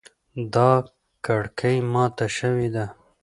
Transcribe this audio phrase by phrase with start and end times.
[0.53, 0.71] دا
[1.25, 2.85] کړکۍ ماته شوې ده